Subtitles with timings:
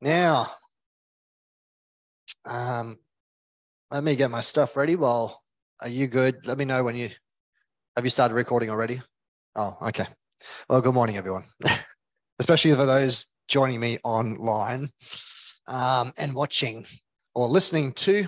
[0.00, 0.50] Now,
[2.44, 2.98] um,
[3.90, 4.94] let me get my stuff ready.
[4.94, 5.42] Well,
[5.80, 6.46] are you good?
[6.46, 7.08] Let me know when you
[7.96, 9.00] have you started recording already.
[9.54, 10.06] Oh, okay.
[10.68, 11.44] Well, good morning, everyone,
[12.38, 14.90] especially for those joining me online
[15.66, 16.84] um, and watching
[17.34, 18.26] or listening to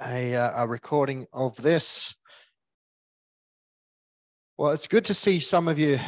[0.00, 2.16] a, uh, a recording of this.
[4.56, 5.98] Well, it's good to see some of you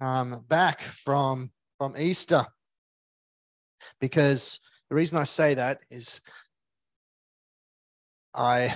[0.00, 2.46] um, back from from Easter
[4.00, 6.20] because the reason I say that is
[8.34, 8.74] I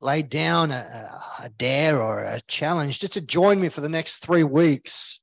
[0.00, 4.18] laid down a, a, dare or a challenge just to join me for the next
[4.18, 5.20] three weeks.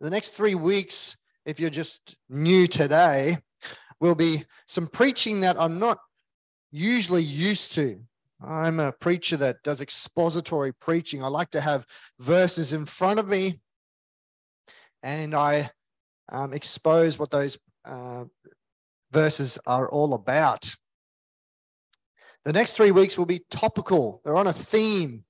[0.00, 1.16] The next three weeks,
[1.46, 3.38] if you're just new today,
[4.00, 5.98] will be some preaching that I'm not
[6.72, 8.00] usually used to.
[8.42, 11.22] I'm a preacher that does expository preaching.
[11.22, 11.86] I like to have
[12.18, 13.60] verses in front of me
[15.02, 15.70] and I
[16.30, 18.24] um, expose what those uh,
[19.12, 20.74] verses are all about.
[22.44, 25.24] The next three weeks will be topical, they're on a theme.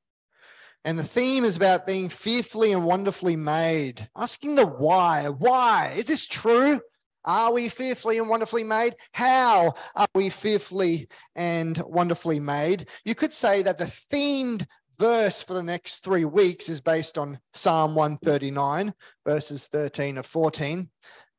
[0.84, 4.08] And the theme is about being fearfully and wonderfully made.
[4.16, 5.28] Asking the why.
[5.28, 5.92] Why?
[5.94, 6.80] Is this true?
[7.26, 8.96] Are we fearfully and wonderfully made?
[9.12, 12.88] How are we fearfully and wonderfully made?
[13.04, 14.66] You could say that the themed
[14.98, 18.94] verse for the next three weeks is based on Psalm 139,
[19.26, 20.88] verses 13 to 14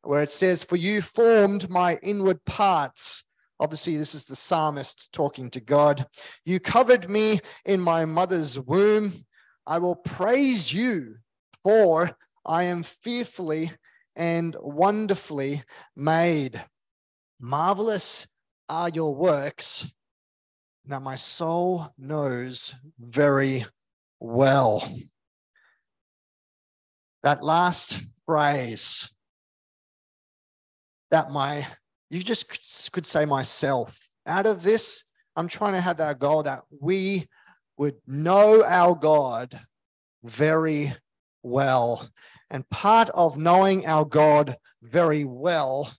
[0.03, 3.23] where it says, For you formed my inward parts.
[3.59, 6.05] Obviously, this is the psalmist talking to God.
[6.45, 9.13] You covered me in my mother's womb.
[9.67, 11.17] I will praise you,
[11.63, 13.71] for I am fearfully
[14.16, 15.63] and wonderfully
[15.95, 16.63] made.
[17.39, 18.27] Marvelous
[18.67, 19.91] are your works
[20.86, 23.65] that my soul knows very
[24.19, 24.88] well.
[27.23, 29.11] That last phrase,
[31.12, 31.67] that my,
[32.09, 34.09] you just could say myself.
[34.26, 35.04] Out of this,
[35.36, 37.28] I'm trying to have that goal that we
[37.77, 39.60] would know our God
[40.23, 40.94] very
[41.44, 42.10] well.
[42.50, 45.92] And part of knowing our God very well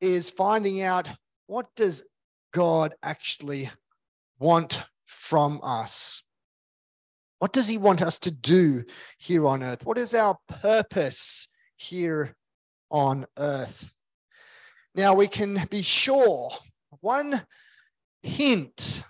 [0.00, 1.08] is finding out
[1.46, 2.04] what does
[2.52, 3.70] God actually
[4.38, 6.22] want from us?
[7.38, 8.84] What does he want us to do
[9.18, 9.84] here on earth?
[9.84, 12.36] What is our purpose here
[12.90, 13.92] on earth?
[14.94, 16.50] Now we can be sure
[17.00, 17.46] one
[18.22, 19.04] hint,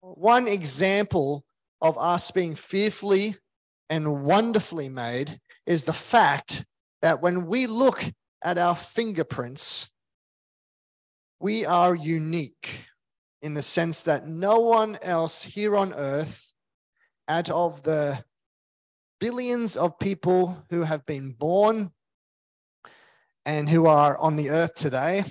[0.00, 1.44] one example
[1.80, 3.36] of us being fearfully
[3.90, 6.64] and wonderfully made is the fact
[7.02, 8.04] that when we look
[8.42, 9.90] at our fingerprints,
[11.40, 12.86] we are unique
[13.42, 16.52] in the sense that no one else here on earth,
[17.28, 18.24] out of the
[19.20, 21.92] billions of people who have been born
[23.48, 25.24] and who are on the earth today,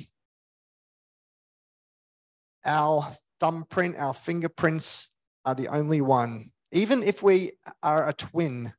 [2.65, 5.11] our thumbprint, our fingerprints
[5.45, 6.49] are the only one.
[6.71, 7.51] Even if we
[7.83, 8.73] are a twin,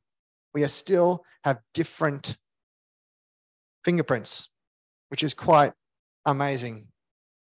[0.53, 2.37] we are still have different
[3.85, 4.49] fingerprints,
[5.07, 5.71] which is quite
[6.25, 6.89] amazing.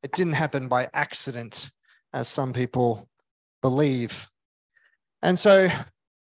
[0.03, 1.71] It didn't happen by accident,
[2.11, 3.07] as some people
[3.61, 4.27] believe.
[5.21, 5.69] And so,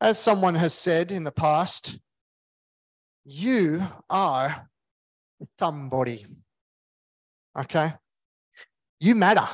[0.02, 1.98] as someone has said in the past,
[3.24, 4.68] you are
[5.60, 6.26] somebody.
[7.58, 7.94] Okay?
[9.00, 9.48] You matter.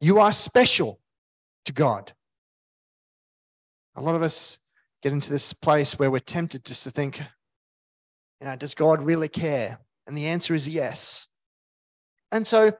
[0.00, 1.00] You are special
[1.64, 2.12] to God.
[3.94, 4.58] A lot of us
[5.02, 9.28] get into this place where we're tempted just to think, you know, does God really
[9.28, 9.78] care?
[10.06, 11.28] And the answer is yes.
[12.30, 12.72] And so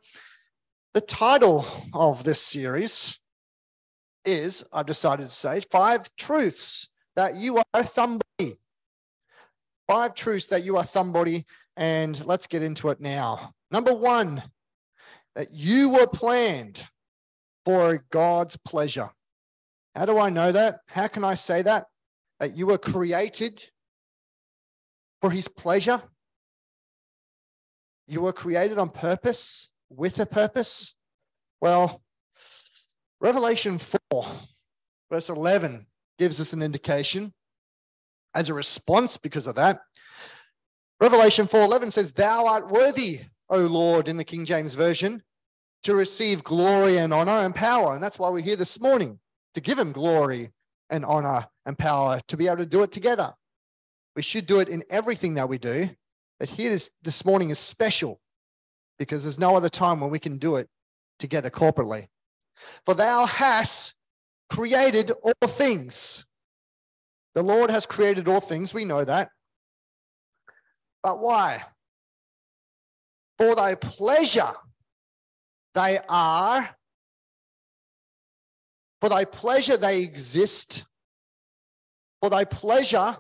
[0.95, 3.19] the title of this series
[4.25, 8.59] is, I've decided to say, Five Truths That You Are Thumbody.
[9.89, 11.45] Five Truths That You Are Thumbody
[11.77, 13.55] and let's get into it now.
[13.71, 14.43] Number one,
[15.35, 16.87] that you were planned
[17.65, 19.11] for God's pleasure.
[19.95, 20.81] How do I know that?
[20.87, 21.87] How can I say that?
[22.41, 23.63] That you were created
[25.21, 26.03] for his pleasure.
[28.07, 30.95] You were created on purpose, with a purpose.
[31.61, 32.03] Well,
[33.21, 34.27] Revelation 4,
[35.11, 35.87] verse 11,
[36.19, 37.33] gives us an indication
[38.35, 39.81] as a response because of that.
[41.03, 45.25] Revelation 4:11 says, "Thou art worthy, O Lord," in the King James version,
[45.83, 47.95] to receive glory and honor and power.
[47.95, 49.19] And that's why we're here this morning
[49.55, 50.53] to give him glory
[50.91, 53.35] and honor and power to be able to do it together.
[54.15, 55.91] We should do it in everything that we do.
[56.39, 58.21] But here this, this morning is special
[58.97, 60.69] because there's no other time when we can do it
[61.19, 62.07] together corporately.
[62.85, 63.97] For thou hast
[64.51, 66.27] created all things.
[67.35, 68.73] The Lord has created all things.
[68.73, 69.33] We know that.
[71.03, 71.63] But why?
[73.39, 74.53] For thy pleasure
[75.75, 76.71] they are,
[79.01, 80.85] for thy pleasure they exist,
[82.21, 83.17] for thy pleasure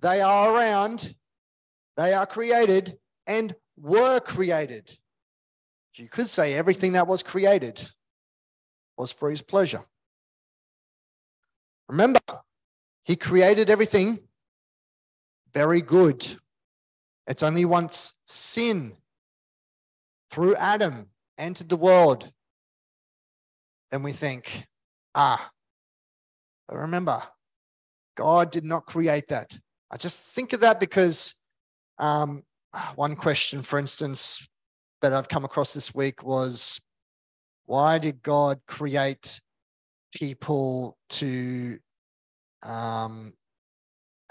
[0.00, 1.14] they are around,
[1.96, 4.98] they are created and were created.
[5.94, 7.88] You could say everything that was created
[8.96, 9.84] was for his pleasure.
[11.88, 12.20] Remember,
[13.04, 14.23] he created everything
[15.54, 16.26] very good.
[17.26, 18.96] It's only once sin
[20.30, 21.06] through Adam
[21.38, 22.30] entered the world,
[23.90, 24.66] then we think,
[25.14, 25.50] ah,
[26.68, 27.22] but remember,
[28.16, 29.56] God did not create that.
[29.90, 31.34] I just think of that because
[31.98, 32.42] um,
[32.96, 34.48] one question, for instance,
[35.02, 36.80] that I've come across this week was
[37.66, 39.40] why did God create
[40.14, 41.78] people to
[42.62, 43.34] um,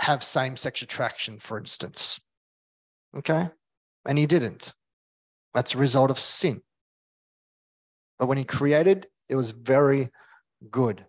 [0.04, 2.22] have same sex attraction, for instance?
[3.18, 3.50] Okay.
[4.06, 4.74] And he didn't.
[5.54, 6.62] That's a result of sin.
[8.20, 10.10] But when he created, it was very
[10.70, 11.06] good.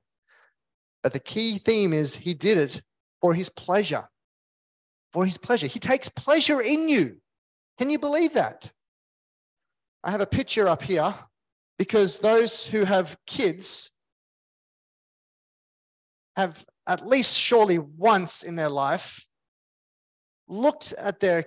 [1.02, 2.82] But the key theme is he did it
[3.20, 4.08] for his pleasure.
[5.12, 5.66] For his pleasure.
[5.66, 7.18] He takes pleasure in you.
[7.78, 8.70] Can you believe that?
[10.02, 11.14] I have a picture up here
[11.78, 13.90] because those who have kids
[16.36, 19.26] have at least surely once in their life
[20.48, 21.46] looked at their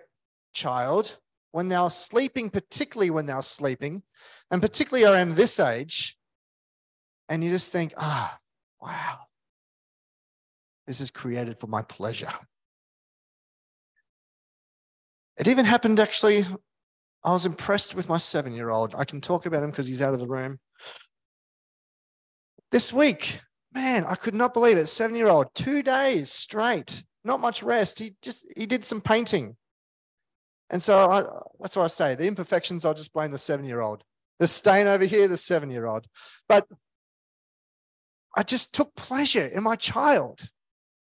[0.53, 1.17] child
[1.51, 4.03] when they're sleeping, particularly when they're sleeping,
[4.51, 6.17] and particularly around this age,
[7.29, 8.37] and you just think, ah,
[8.81, 9.19] wow,
[10.85, 12.33] this is created for my pleasure.
[15.37, 16.45] It even happened actually,
[17.23, 18.95] I was impressed with my seven year old.
[18.95, 20.59] I can talk about him because he's out of the room.
[22.71, 23.41] This week,
[23.73, 24.87] man, I could not believe it.
[24.87, 27.99] Seven year old, two days straight, not much rest.
[27.99, 29.55] He just, he did some painting.
[30.69, 31.23] And so I,
[31.59, 32.15] that's what I say.
[32.15, 34.03] The imperfections, I'll just blame the seven year old.
[34.39, 36.05] The stain over here, the seven year old.
[36.47, 36.67] But
[38.35, 40.47] I just took pleasure in my child.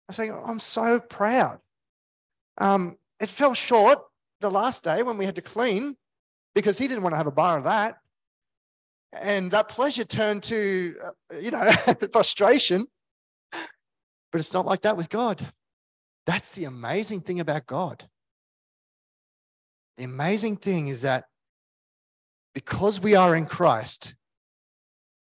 [0.09, 1.59] I think I'm so proud.
[2.57, 3.99] Um, it fell short
[4.41, 5.95] the last day when we had to clean
[6.55, 7.97] because he didn't want to have a bar of that.
[9.13, 11.71] And that pleasure turned to, uh, you know,
[12.11, 12.85] frustration.
[13.51, 15.45] But it's not like that with God.
[16.27, 18.07] That's the amazing thing about God.
[19.97, 21.25] The amazing thing is that
[22.53, 24.15] because we are in Christ,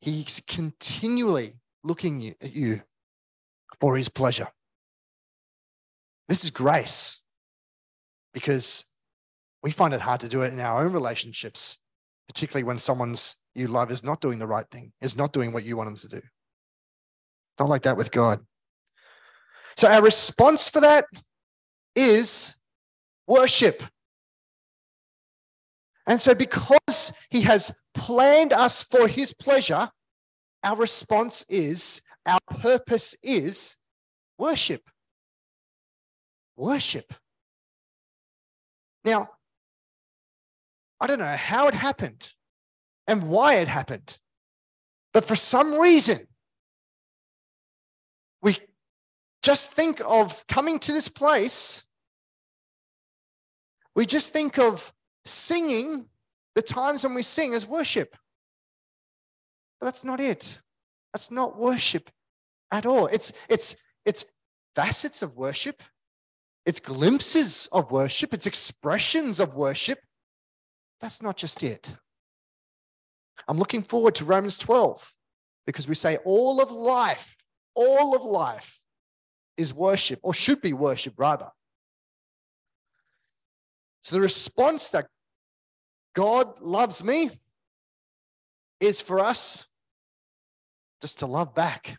[0.02, 1.54] He's continually
[1.84, 2.82] looking at you
[3.80, 4.48] for His pleasure.
[6.28, 7.20] This is grace
[8.34, 8.86] because
[9.64, 11.78] we find it hard to do it in our own relationships,
[12.28, 15.66] particularly when someone's you love is not doing the right thing, is not doing what
[15.66, 16.22] you want them to do.
[17.60, 18.40] Not like that with God.
[19.76, 21.06] So our response for that
[21.96, 22.56] is
[23.28, 23.84] worship.
[26.08, 29.90] And so, because he has planned us for his pleasure,
[30.64, 33.78] our response is, our purpose is
[34.38, 34.82] worship.
[36.56, 37.14] Worship.
[39.06, 39.30] Now,
[41.00, 42.32] I don't know how it happened
[43.08, 44.18] and why it happened,
[45.14, 46.28] but for some reason,
[48.42, 48.58] we
[49.44, 51.86] just think of coming to this place,
[53.96, 54.94] we just think of
[55.26, 56.06] singing,
[56.56, 58.16] the times when we sing as worship.
[59.80, 60.62] But that's not it.
[61.14, 62.10] That's not worship
[62.72, 63.08] at all.
[63.08, 64.26] It's it's it's
[64.76, 65.82] facets of worship.
[66.66, 68.34] It's glimpses of worship.
[68.34, 70.00] It's expressions of worship.
[71.02, 71.96] That's not just it.
[73.48, 75.14] I'm looking forward to Romans 12
[75.66, 77.36] because we say all of life,
[77.76, 78.84] all of life
[79.58, 81.50] is worship or should be worship rather.
[84.02, 85.08] So the response that
[86.16, 87.30] God loves me
[88.80, 89.68] is for us
[91.02, 91.98] just to love back.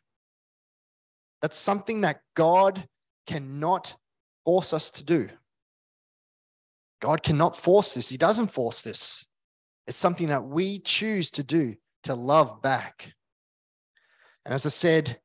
[1.41, 2.87] That's something that God
[3.27, 3.97] cannot
[4.45, 5.29] force us to do.
[7.01, 8.09] God cannot force this.
[8.09, 9.27] He doesn't force this.
[9.87, 11.75] It's something that we choose to do
[12.05, 13.13] to love back.
[14.45, 15.19] And as I said,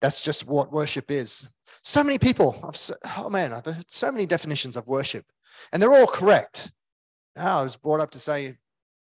[0.00, 1.48] that's just what worship is.
[1.82, 2.78] So many people, I've,
[3.18, 5.24] oh man, I've heard so many definitions of worship.
[5.72, 6.70] And they're all correct.
[7.34, 8.56] Now, I was brought up to say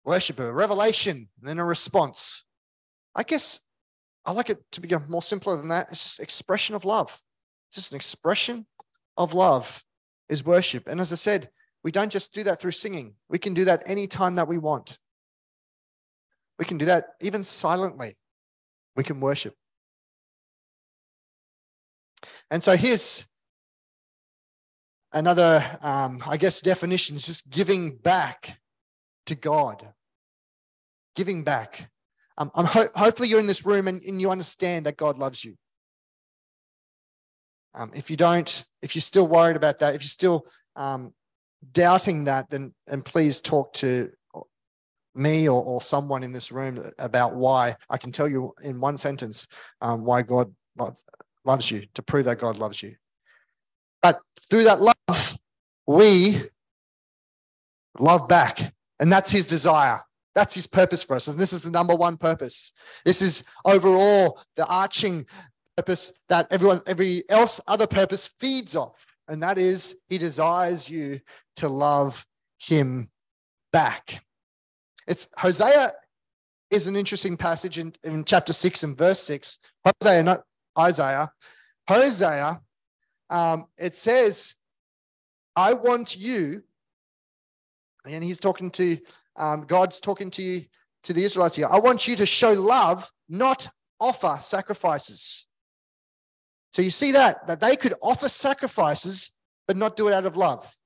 [0.06, 2.44] worship, a revelation, and then a response.
[3.16, 3.60] I guess
[4.26, 5.88] I like it to be more simpler than that.
[5.90, 7.20] It's just expression of love.
[7.72, 8.66] Just an expression
[9.18, 9.84] of love
[10.30, 10.88] is worship.
[10.88, 11.50] And as I said,
[11.88, 13.14] we don't just do that through singing.
[13.30, 15.00] We can do that anytime that we want.
[16.60, 18.18] We can do that even silently.
[18.98, 19.56] We can worship.
[22.52, 23.26] And so here's
[25.14, 28.60] another, um, I guess, definition is just giving back
[29.28, 29.88] to God.
[31.16, 31.90] Giving back.
[32.38, 35.42] Um, I'm ho- hopefully you're in this room and, and you understand that God loves
[35.46, 35.56] you.
[37.74, 41.14] Um, if you don't, if you're still worried about that, if you're still um,
[41.72, 44.12] doubting that, then and please talk to
[45.16, 47.76] me or, or someone in this room about why.
[47.90, 49.48] I can tell you in one sentence
[49.82, 51.04] um, why God loves,
[51.44, 52.96] loves you to prove that God loves you.
[54.02, 55.40] But through that love,
[55.88, 56.44] we
[58.00, 58.74] love back.
[59.00, 60.00] And that's his desire.
[60.36, 61.28] That's his purpose for us.
[61.28, 62.72] And this is the number one purpose.
[63.04, 65.26] This is overall the arching
[65.76, 69.17] purpose that everyone, every else other purpose feeds off.
[69.28, 71.20] And that is he desires you
[71.58, 72.26] to love
[72.58, 73.10] him
[73.74, 74.24] back.
[75.08, 75.92] It's Hosea
[76.70, 79.60] is an interesting passage in, in chapter six and verse six.
[79.86, 80.44] Hosea, not
[80.78, 81.32] Isaiah.
[81.88, 82.62] Hosea,
[83.30, 84.56] um, it says,
[85.56, 86.64] I want you,
[88.06, 88.98] and he's talking to
[89.38, 90.66] um, God's talking to you
[91.04, 91.68] to the Israelites here.
[91.70, 93.70] I want you to show love, not
[94.00, 95.47] offer sacrifices.
[96.78, 99.32] So you see that, that they could offer sacrifices,
[99.68, 100.78] but not do it out of love.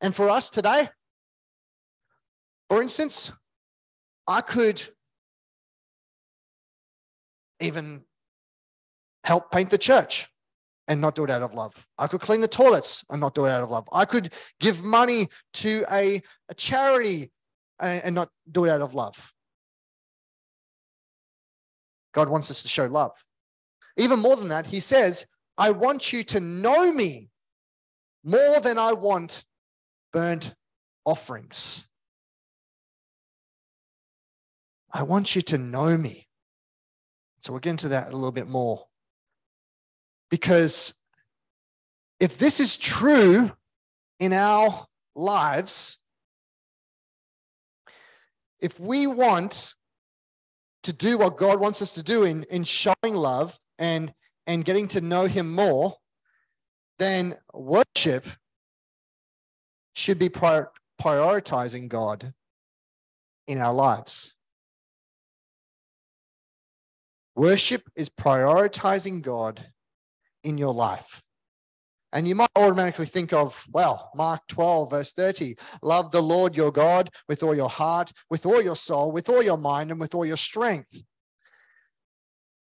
[0.00, 0.88] And for us today,
[2.70, 3.30] for instance,
[4.26, 4.82] I could
[7.60, 8.06] even
[9.24, 10.26] help paint the church
[10.88, 11.86] and not do it out of love.
[11.98, 13.86] I could clean the toilets and not do it out of love.
[13.92, 15.26] I could give money
[15.64, 17.30] to a, a charity
[17.78, 19.34] and, and not do it out of love.
[22.14, 23.22] God wants us to show love.
[23.96, 27.30] Even more than that, he says, I want you to know me
[28.24, 29.44] more than I want
[30.12, 30.54] burnt
[31.04, 31.88] offerings.
[34.92, 36.28] I want you to know me.
[37.40, 38.86] So we'll get into that a little bit more.
[40.30, 40.94] Because
[42.18, 43.52] if this is true
[44.18, 45.98] in our lives,
[48.60, 49.74] if we want
[50.84, 54.12] to do what God wants us to do in, in showing love and,
[54.46, 55.94] and getting to know Him more,
[56.98, 58.26] then worship
[59.94, 62.32] should be prior, prioritizing God
[63.46, 64.34] in our lives.
[67.36, 69.64] Worship is prioritizing God
[70.44, 71.20] in your life.
[72.12, 76.70] And you might automatically think of, well, Mark 12, verse 30 love the Lord your
[76.70, 80.14] God with all your heart, with all your soul, with all your mind, and with
[80.14, 81.04] all your strength.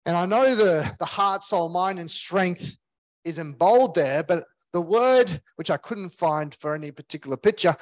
[0.07, 2.77] And I know the, the heart, soul, mind, and strength
[3.25, 7.77] is in bold there, but the word, which I couldn't find for any particular picture,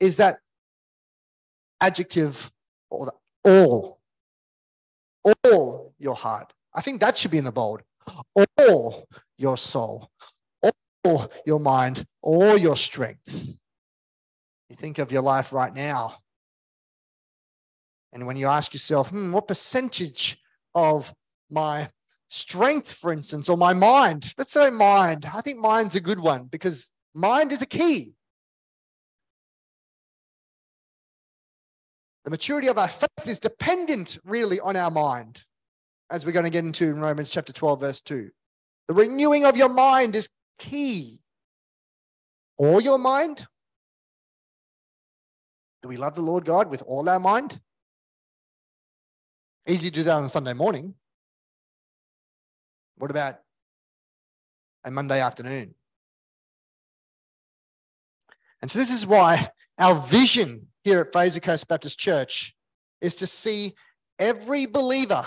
[0.00, 0.36] is that
[1.80, 2.52] adjective
[2.90, 3.12] or the
[3.50, 4.00] all.
[5.44, 6.52] All your heart.
[6.74, 7.82] I think that should be in the bold.
[8.58, 10.10] All your soul,
[11.04, 13.56] all your mind, all your strength.
[14.68, 16.18] You think of your life right now.
[18.12, 20.38] And when you ask yourself, hmm, what percentage
[20.74, 21.12] of
[21.50, 21.88] my
[22.28, 24.32] strength, for instance, or my mind.
[24.36, 25.28] Let's say mind.
[25.32, 28.12] I think mind's a good one because mind is a key.
[32.24, 35.44] The maturity of our faith is dependent really on our mind,
[36.10, 38.28] as we're going to get into in Romans chapter 12, verse 2.
[38.88, 41.20] The renewing of your mind is key.
[42.58, 43.46] Or your mind.
[45.82, 47.60] Do we love the Lord God with all our mind?
[49.68, 50.94] Easy to do that on Sunday morning.
[52.98, 53.40] What about
[54.84, 55.74] a Monday afternoon?
[58.62, 62.54] And so this is why our vision here at Fraser Coast Baptist Church
[63.00, 63.74] is to see
[64.18, 65.24] every believer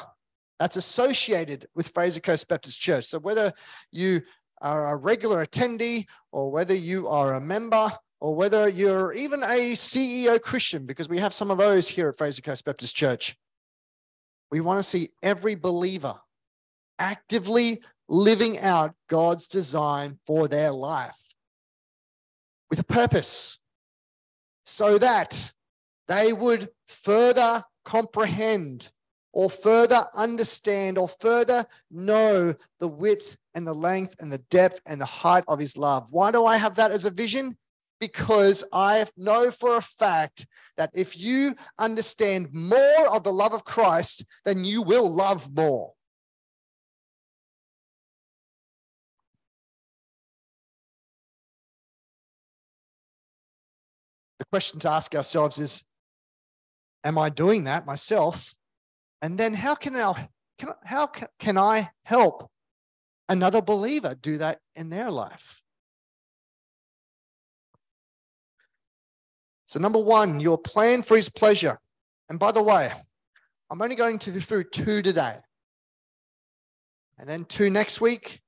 [0.57, 3.05] that's associated with Fraser Coast Baptist Church.
[3.05, 3.53] So whether
[3.91, 4.21] you
[4.61, 9.73] are a regular attendee or whether you are a member or whether you're even a
[9.73, 13.38] CEO Christian, because we have some of those here at Fraser Coast Baptist Church,
[14.51, 16.15] we want to see every believer
[17.00, 21.34] actively living out God's design for their life
[22.70, 23.60] with a purpose
[24.65, 25.51] so that
[26.08, 28.91] they would further comprehend
[29.32, 35.00] or further understand or further know the width and the length and the depth and
[35.00, 36.08] the height of his love.
[36.12, 37.58] Why do I have that as a vision?
[38.00, 43.65] Because I know for a fact that if you understand more of the love of
[43.65, 45.94] Christ, then you will love more.
[54.51, 55.84] Question to ask ourselves is
[57.03, 58.53] Am I doing that myself?
[59.22, 61.08] And then how can, I, can, how
[61.39, 62.50] can I help
[63.29, 65.63] another believer do that in their life?
[69.68, 71.79] So, number one, your plan for his pleasure.
[72.27, 72.91] And by the way,
[73.70, 75.36] I'm only going to through two today.
[77.18, 78.41] And then two next week.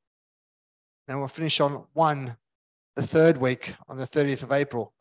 [1.08, 2.36] And we'll finish on one
[2.96, 4.94] the third week on the 30th of April.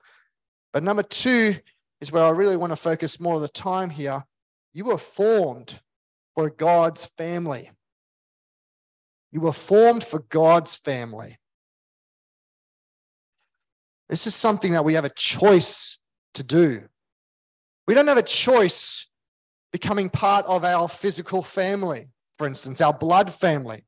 [0.72, 1.56] But number two
[2.00, 4.24] is where I really want to focus more of the time here.
[4.72, 5.80] You were formed
[6.34, 7.70] for God's family.
[9.32, 11.38] You were formed for God's family.
[14.08, 15.98] This is something that we have a choice
[16.34, 16.82] to do.
[17.86, 19.08] We don't have a choice
[19.72, 22.08] becoming part of our physical family,
[22.38, 23.84] for instance, our blood family,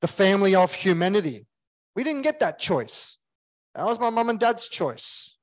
[0.00, 1.46] the family of humanity.
[1.96, 3.16] We didn't get that choice.
[3.74, 5.36] That was my mum and dad's choice.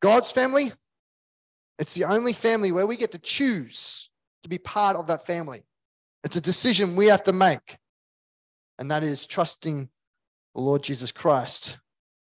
[0.00, 0.72] God's family,
[1.78, 4.10] it's the only family where we get to choose
[4.42, 5.64] to be part of that family.
[6.24, 7.78] It's a decision we have to make,
[8.78, 9.88] and that is trusting
[10.54, 11.78] the Lord Jesus Christ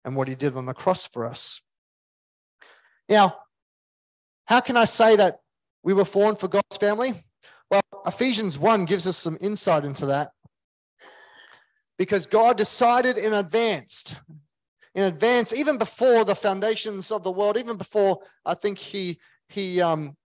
[0.05, 1.61] and what he did on the cross for us.
[3.09, 3.35] Now,
[4.45, 5.39] how can I say that
[5.83, 7.13] we were formed for God's family?
[7.69, 10.31] Well, Ephesians 1 gives us some insight into that
[11.97, 14.15] because God decided in advance,
[14.95, 19.19] in advance, even before the foundations of the world, even before I think he
[19.49, 20.15] he um,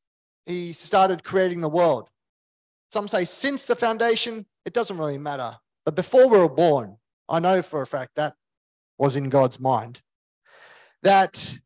[0.47, 2.09] he started creating the world.
[2.89, 5.57] Some say since the foundation, it doesn't really matter.
[5.85, 6.97] But before we were born,
[7.29, 8.35] I know for a fact that
[8.99, 10.01] was in God's mind.
[11.03, 11.59] That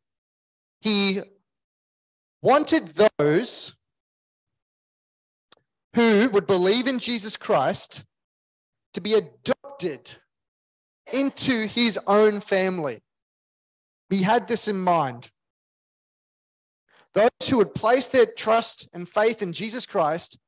[0.81, 1.21] he
[2.41, 3.75] wanted those
[5.95, 8.03] who would believe in Jesus Christ
[8.93, 10.17] to be adopted
[11.11, 13.01] into his own family.
[14.09, 15.31] He had this in mind.
[17.13, 20.39] Those who would place their trust and faith in Jesus Christ,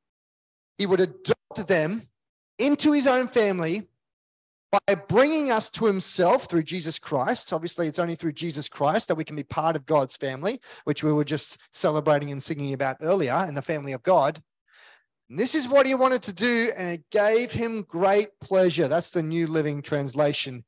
[0.78, 2.08] he would adopt them
[2.58, 3.88] into his own family
[4.72, 7.52] by bringing us to himself through Jesus Christ.
[7.52, 11.04] Obviously, it's only through Jesus Christ that we can be part of God's family, which
[11.04, 14.42] we were just celebrating and singing about earlier in the family of God.
[15.28, 18.86] And this is what he wanted to do, and it gave him great pleasure.
[18.86, 20.64] That's the New Living Translation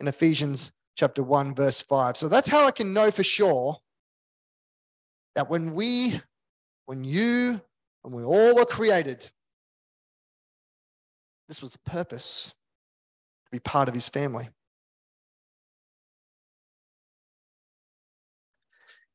[0.00, 2.16] in Ephesians chapter 1, verse 5.
[2.16, 3.76] So that's how I can know for sure
[5.34, 6.20] that when we,
[6.84, 7.60] when you,
[8.02, 9.30] when we all were created,
[11.48, 12.54] this was the purpose
[13.46, 14.48] to be part of his family.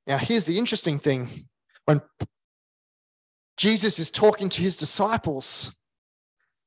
[0.08, 1.48] Now, here's the interesting thing
[1.86, 2.02] when
[3.62, 5.71] Jesus is talking to his disciples.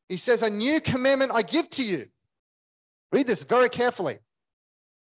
[0.08, 2.06] He says, A new commandment I give to you.
[3.10, 4.18] Read this very carefully.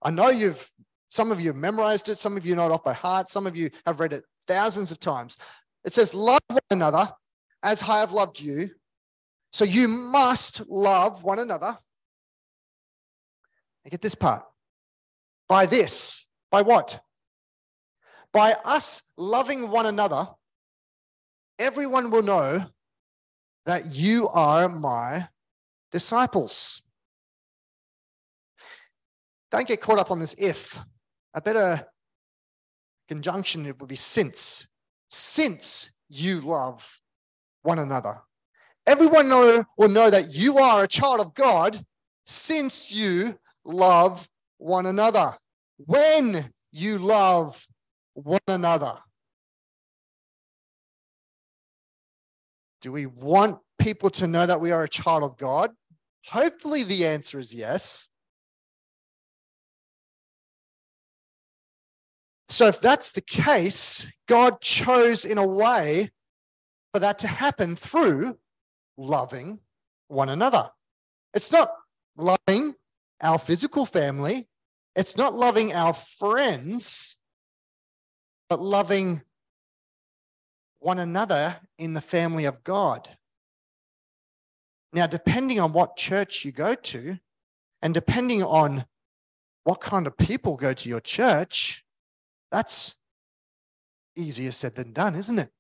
[0.01, 0.71] I know you've,
[1.09, 3.49] some of you have memorized it, some of you know it off by heart, some
[3.49, 5.37] of you have read it thousands of times.
[5.85, 7.11] It says, Love one another
[7.65, 8.71] as I have loved you.
[9.51, 11.77] So you must love one another.
[13.85, 14.45] I get this part.
[15.49, 17.01] By this, by what?
[18.33, 20.29] By us loving one another,
[21.59, 22.65] everyone will know
[23.67, 25.29] that you are my
[25.93, 26.83] disciples.
[29.51, 30.79] Don't get caught up on this if.
[31.35, 31.87] A better
[33.09, 34.67] conjunction it would be since.
[35.11, 37.01] Since you love
[37.63, 38.23] one another.
[38.87, 41.85] Everyone know, will know that you are a child of God
[42.27, 45.37] since you love one another.
[45.77, 47.67] When you love
[48.15, 48.99] one another.
[52.83, 55.71] Do we want people to know that we are a child of God?
[56.27, 58.11] Hopefully, the answer is yes.
[62.49, 66.11] So, if that's the case, God chose in a way
[66.93, 68.37] for that to happen through
[68.99, 69.61] loving
[70.09, 70.69] one another.
[71.35, 71.71] It's not
[72.17, 72.75] loving
[73.23, 74.49] our physical family,
[74.97, 77.17] it's not loving our friends,
[78.51, 79.23] but loving
[80.83, 83.09] one another in the family of God.
[84.93, 87.19] Now, depending on what church you go to,
[87.81, 88.85] and depending on
[89.65, 91.85] what kind of people go to your church,
[92.51, 92.97] that's
[94.17, 95.51] easier said than done, isn't it?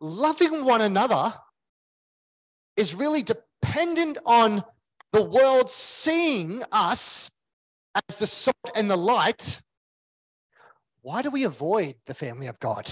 [0.00, 1.34] loving one another
[2.76, 4.62] is really dependent on
[5.12, 7.30] the world seeing us
[7.94, 9.62] as the salt and the light,
[11.02, 12.90] why do we avoid the family of God?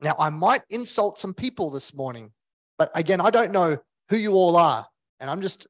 [0.00, 2.32] Now, I might insult some people this morning,
[2.78, 3.78] but again, I don't know
[4.10, 4.86] who you all are.
[5.20, 5.66] And I'm just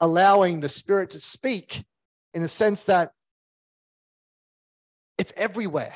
[0.00, 1.84] allowing the Spirit to speak
[2.34, 3.12] in the sense that
[5.16, 5.94] it's everywhere.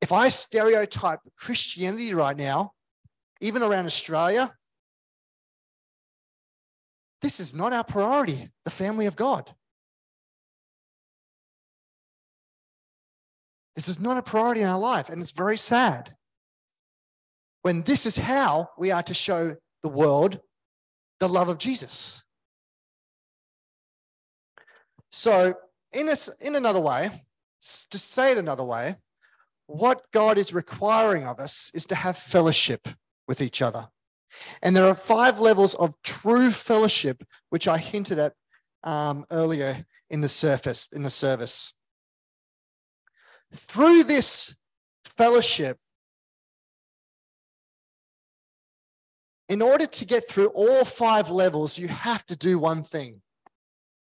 [0.00, 2.72] If I stereotype Christianity right now,
[3.40, 4.52] even around Australia,
[7.24, 9.50] this is not our priority, the family of God.
[13.74, 16.14] This is not a priority in our life, and it's very sad.
[17.62, 20.38] When this is how we are to show the world
[21.18, 22.22] the love of Jesus.
[25.10, 25.54] So,
[25.94, 27.08] in, a, in another way,
[27.90, 28.96] to say it another way,
[29.66, 32.86] what God is requiring of us is to have fellowship
[33.26, 33.88] with each other.
[34.62, 38.34] And there are five levels of true fellowship, which I hinted at
[38.82, 41.72] um, earlier in the surface in the service.
[43.54, 44.56] Through this
[45.04, 45.78] fellowship,
[49.48, 53.20] in order to get through all five levels, you have to do one thing.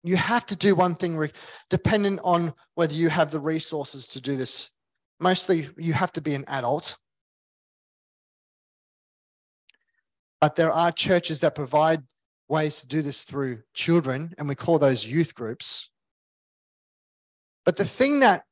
[0.04, 1.30] You have to do one thing
[1.70, 4.70] dependent on whether you have the resources to do this.
[5.20, 6.96] Mostly, you have to be an adult.
[10.40, 12.02] But there are churches that provide
[12.48, 15.90] ways to do this through children, and we call those youth groups.
[17.64, 18.44] But the thing that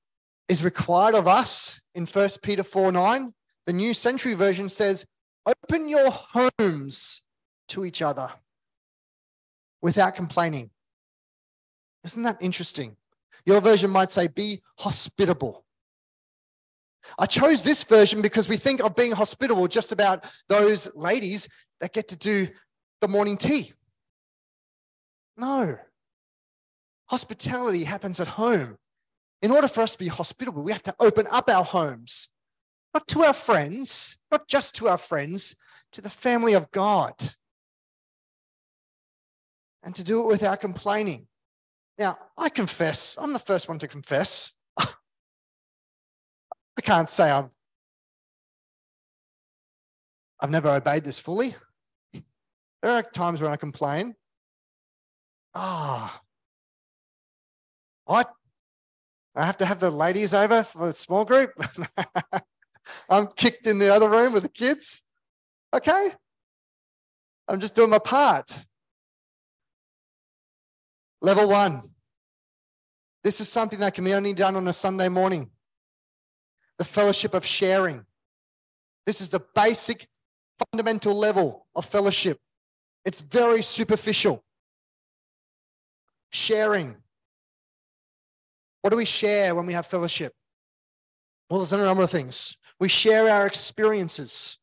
[0.48, 3.32] is required of us in 1 Peter 4 9,
[3.66, 5.06] the New Century Version says,
[5.46, 7.22] Open your homes
[7.68, 8.30] to each other
[9.82, 10.70] without complaining.
[12.04, 12.96] Isn't that interesting?
[13.44, 15.65] Your version might say, Be hospitable.
[17.18, 21.48] I chose this version because we think of being hospitable just about those ladies
[21.80, 22.48] that get to do
[23.00, 23.72] the morning tea.
[25.36, 25.78] No.
[27.06, 28.76] Hospitality happens at home.
[29.42, 32.30] In order for us to be hospitable, we have to open up our homes,
[32.94, 35.54] not to our friends, not just to our friends,
[35.92, 37.14] to the family of God.
[39.82, 41.28] And to do it without complaining.
[41.98, 44.52] Now, I confess, I'm the first one to confess.
[46.76, 47.48] I can't say I've,
[50.40, 51.54] I've never obeyed this fully.
[52.82, 54.14] There are times when I complain.
[55.54, 56.24] Ah, oh,
[58.04, 58.32] what?
[59.34, 61.52] I have to have the ladies over for the small group.
[63.10, 65.02] I'm kicked in the other room with the kids.
[65.74, 66.12] Okay.
[67.48, 68.50] I'm just doing my part.
[71.20, 71.90] Level one.
[73.24, 75.50] This is something that can be only done on a Sunday morning.
[76.78, 78.04] The fellowship of sharing.
[79.06, 80.08] This is the basic
[80.72, 82.38] fundamental level of fellowship.
[83.04, 84.42] It's very superficial.
[86.30, 86.96] Sharing.
[88.82, 90.32] What do we share when we have fellowship?
[91.48, 92.56] Well, there's a number of things.
[92.80, 94.58] We share our experiences.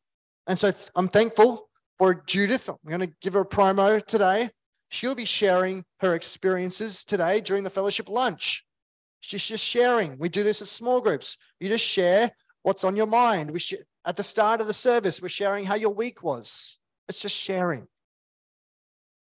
[0.48, 2.70] And so I'm thankful for Judith.
[2.70, 4.50] I'm going to give her a promo today.
[4.90, 8.66] She'll be sharing her experiences today during the fellowship lunch.
[9.24, 10.18] She's just sharing.
[10.20, 11.38] We do this at small groups.
[11.60, 12.30] You just share
[12.64, 13.52] what's on your mind.
[13.52, 16.78] We sh- at the start of the service, we're sharing how your week was.
[17.08, 17.88] It's just sharing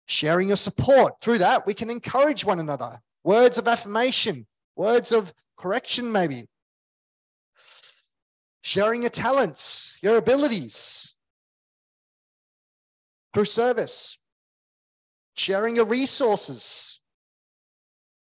[0.05, 1.19] sharing your support.
[1.21, 3.01] Through that, we can encourage one another.
[3.23, 6.47] Words of affirmation, words of correction, maybe.
[8.61, 11.13] Sharing your talents, your abilities
[13.33, 14.17] through service.
[15.35, 16.99] Sharing your resources.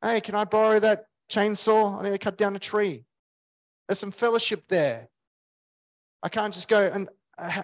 [0.01, 1.99] Hey, can I borrow that chainsaw?
[1.99, 3.05] I need to cut down a tree.
[3.89, 5.09] There's some fellowship there.
[6.23, 7.63] I can't just go and uh,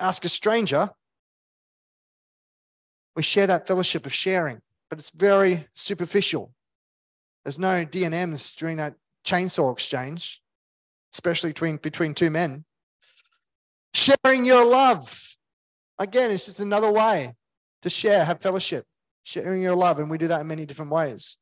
[0.00, 0.90] ask a stranger
[3.16, 6.52] we share that fellowship of sharing, but it's very superficial.
[7.44, 10.42] There's no D&Ms during that chainsaw exchange,
[11.12, 12.64] especially between, between two men.
[13.92, 15.36] Sharing your love.
[15.98, 17.34] Again, it's just another way
[17.82, 18.84] to share, have fellowship,
[19.22, 20.00] sharing your love.
[20.00, 21.36] And we do that in many different ways.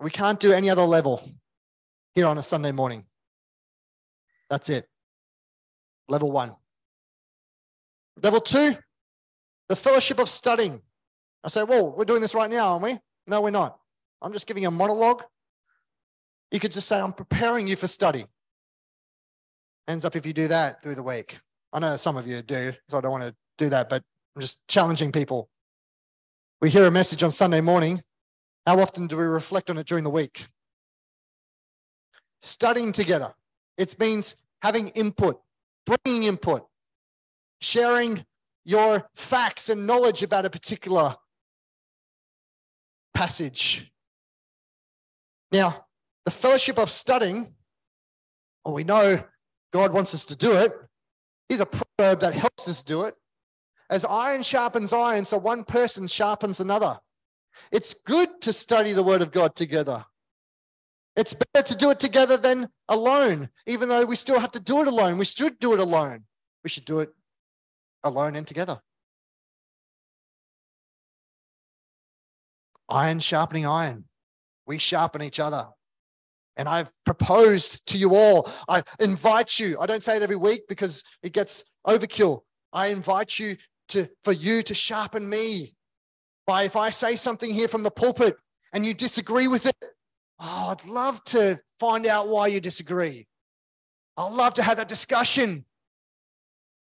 [0.00, 1.28] We can't do any other level
[2.14, 3.04] here on a Sunday morning.
[4.50, 4.88] That's it.
[6.08, 6.54] Level one.
[8.22, 8.76] Level two,
[9.68, 10.80] the fellowship of studying.
[11.44, 12.98] I say, well, we're doing this right now, aren't we?
[13.26, 13.78] No, we're not.
[14.22, 15.22] I'm just giving a monologue.
[16.50, 18.24] You could just say, I'm preparing you for study.
[19.88, 21.38] Ends up if you do that through the week.
[21.72, 24.02] I know some of you do, so I don't want to do that, but
[24.34, 25.50] I'm just challenging people.
[26.60, 28.00] We hear a message on Sunday morning.
[28.66, 30.46] How often do we reflect on it during the week?
[32.40, 33.32] Studying together.
[33.78, 35.40] It means having input
[35.86, 36.66] bringing input,
[37.60, 38.26] sharing
[38.64, 41.14] your facts and knowledge about a particular
[43.14, 43.90] passage.
[45.52, 45.86] Now,
[46.24, 47.54] the fellowship of studying,
[48.64, 49.22] well, we know
[49.72, 50.72] God wants us to do it.
[51.48, 53.14] Here's a proverb that helps us do it.
[53.88, 56.98] As iron sharpens iron, so one person sharpens another.
[57.72, 60.04] It's good to study the word of God together.
[61.16, 64.82] It's better to do it together than alone, even though we still have to do
[64.82, 65.16] it alone.
[65.16, 66.24] We should do it alone.
[66.62, 67.10] We should do it
[68.04, 68.80] alone and together.
[72.88, 74.04] Iron sharpening iron.
[74.66, 75.68] We sharpen each other.
[76.56, 78.50] And I've proposed to you all.
[78.68, 79.78] I invite you.
[79.78, 82.42] I don't say it every week because it gets overkill.
[82.72, 83.56] I invite you
[83.88, 85.75] to for you to sharpen me.
[86.46, 88.36] By if I say something here from the pulpit
[88.72, 89.76] and you disagree with it,
[90.38, 93.26] oh, I'd love to find out why you disagree.
[94.16, 95.64] I'd love to have that discussion.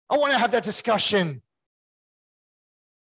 [0.10, 1.42] I want to have that discussion.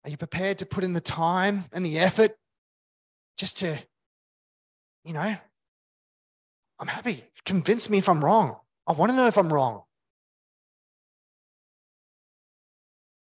[0.03, 2.31] Are you prepared to put in the time and the effort
[3.37, 3.77] just to,
[5.03, 5.35] you know,
[6.79, 7.23] I'm happy.
[7.45, 8.57] Convince me if I'm wrong.
[8.87, 9.83] I want to know if I'm wrong.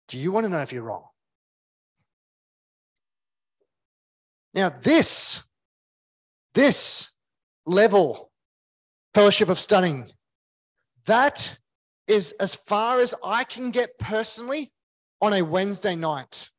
[0.09, 1.10] Do you want to know if you're wrong?
[4.54, 5.42] Now, this,
[6.54, 7.10] this
[7.66, 8.30] level,
[9.14, 10.10] fellowship of studying,
[11.06, 11.58] that
[12.06, 14.72] is as far as I can get personally
[15.20, 16.50] on a Wednesday night.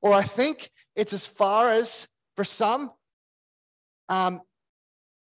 [0.00, 2.90] Or I think it's as far as, for some,
[4.08, 4.40] um,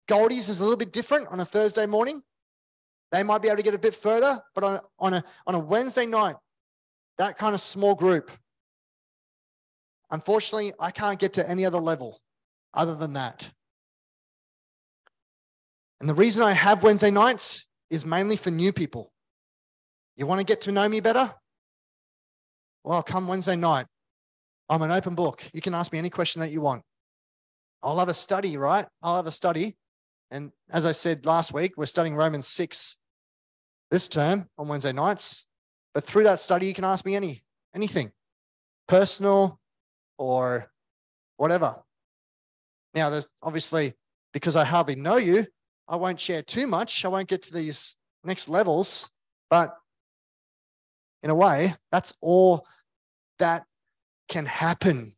[0.08, 2.22] Goldie's is a little bit different on a Thursday morning.
[3.12, 5.60] They might be able to get a bit further, but on, on, a, on a
[5.60, 6.36] Wednesday night,
[7.18, 8.32] that kind of small group,
[10.12, 12.20] unfortunately, I can't get to any other level
[12.74, 13.50] other than that.
[16.00, 19.12] And the reason I have Wednesday nights is mainly for new people.
[20.16, 21.34] You want to get to know me better?
[22.84, 23.86] Well, come Wednesday night.
[24.70, 25.44] I'm an open book.
[25.54, 26.84] You can ask me any question that you want.
[27.84, 28.86] I'll have a study, right?
[29.02, 29.76] I'll have a study
[30.32, 32.96] and as I said last week, we're studying Romans 6
[33.92, 35.46] this term on Wednesday nights.
[35.94, 37.44] But through that study, you can ask me any
[37.76, 38.12] anything,
[38.88, 39.60] personal
[40.22, 40.72] or
[41.38, 41.76] whatever.
[42.94, 43.96] Now, there's obviously
[44.34, 45.48] because I hardly know you,
[45.88, 47.04] I won't share too much.
[47.04, 49.10] I won't get to these next levels,
[49.50, 49.76] but
[51.24, 52.68] in a way, that's all
[53.40, 53.66] that
[54.30, 55.16] can happen.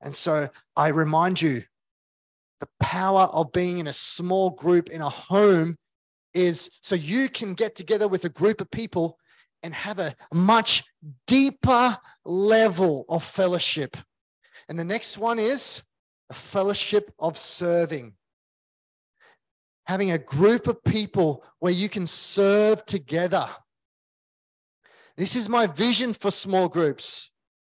[0.00, 1.62] And so I remind you
[2.60, 5.76] the power of being in a small group in a home
[6.32, 9.18] is so you can get together with a group of people
[9.62, 10.84] and have a much
[11.26, 13.96] deeper level of fellowship.
[14.68, 15.82] And the next one is
[16.30, 18.14] a fellowship of serving.
[19.86, 23.48] Having a group of people where you can serve together.
[25.16, 27.29] This is my vision for small groups.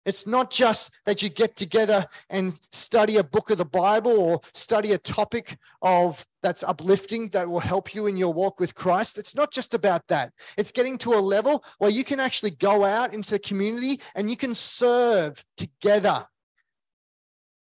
[0.09, 4.41] It's not just that you get together and study a book of the Bible or
[4.55, 9.19] study a topic of that's uplifting that will help you in your walk with Christ.
[9.19, 10.33] It's not just about that.
[10.57, 14.31] It's getting to a level where you can actually go out into the community and
[14.31, 16.27] you can serve together.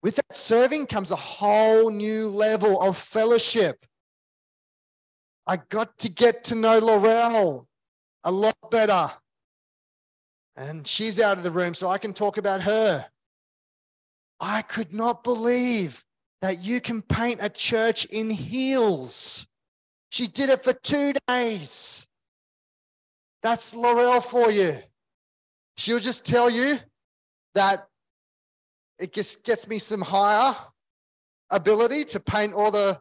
[0.04, 3.84] With that serving comes a whole new level of fellowship.
[5.48, 7.68] I got to get to know Laurel
[8.24, 9.12] a lot better.
[10.58, 13.06] And she's out of the room, so I can talk about her.
[14.40, 16.04] I could not believe
[16.42, 19.48] that you can paint a church in heels.
[20.10, 22.08] She did it for two days.
[23.44, 24.78] That's Laurel for you.
[25.78, 26.80] She'll just tell you
[27.56, 27.88] that
[29.00, 30.56] it just gets me some higher
[31.50, 33.00] ability to paint all the,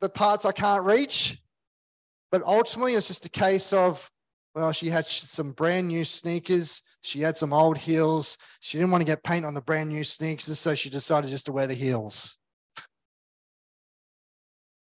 [0.00, 1.38] the parts I can't reach.
[2.30, 4.10] But ultimately, it's just a case of
[4.54, 6.82] well, she had some brand new sneakers.
[7.00, 8.36] She had some old heels.
[8.60, 11.46] She didn't want to get paint on the brand new sneakers, so she decided just
[11.46, 12.36] to wear the heels.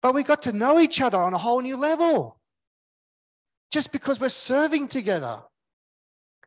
[0.02, 2.38] But we got to know each other on a whole new level
[3.72, 5.40] just because we're serving together.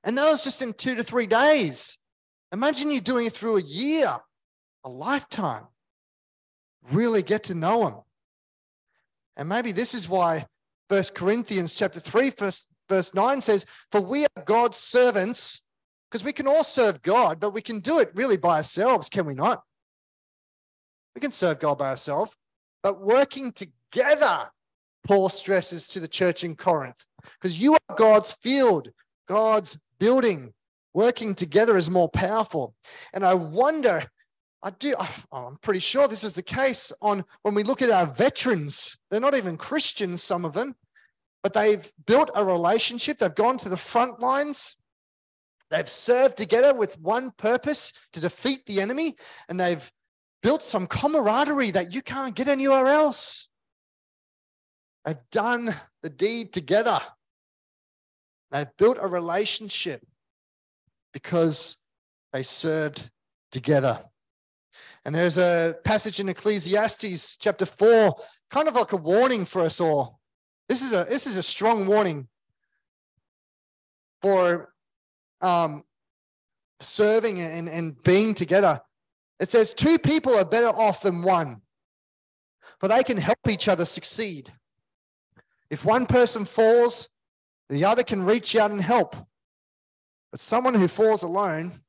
[0.06, 1.98] And that was just in two to three days.
[2.54, 4.10] Imagine you doing it through a year,
[4.86, 5.68] a lifetime.
[6.94, 8.02] Really get to know them.
[9.36, 10.46] And maybe this is why
[10.90, 15.62] First Corinthians chapter 3, first, verse 9 says, For we are God's servants,
[16.10, 19.26] because we can all serve God, but we can do it really by ourselves, can
[19.26, 19.64] we not?
[21.16, 22.36] We can serve God by ourselves,
[22.82, 24.50] but working together,
[25.08, 27.04] Paul stresses to the church in Corinth,
[27.40, 28.90] because you are God's field,
[29.28, 30.54] God's building.
[30.96, 32.74] Working together is more powerful.
[33.14, 34.04] And I wonder,
[34.64, 37.92] I do, oh, I'm pretty sure this is the case on when we look at
[37.92, 38.98] our veterans.
[39.12, 40.76] They're not even Christians, some of them,
[41.44, 43.18] but they've built a relationship.
[43.18, 44.76] They've gone to the front lines.
[45.70, 49.16] They've served together with one purpose to defeat the enemy,
[49.48, 49.92] and they've
[50.42, 53.48] built some camaraderie that you can't get anywhere else.
[55.06, 57.00] They've done the deed together.
[58.52, 60.06] They've built a relationship
[61.14, 61.78] because
[62.34, 63.10] they served
[63.52, 64.04] together.
[65.06, 68.16] And there's a passage in Ecclesiastes chapter 4,
[68.50, 70.19] kind of like a warning for us all.
[70.70, 72.28] This is a this is a strong warning
[74.22, 74.72] for
[75.42, 75.84] um,
[76.80, 78.80] serving and, and being together.
[79.40, 81.62] It says two people are better off than one,
[82.80, 84.54] for they can help each other succeed.
[85.72, 87.10] If one person falls,
[87.70, 89.16] the other can reach out and help.
[90.32, 91.82] But someone who falls alone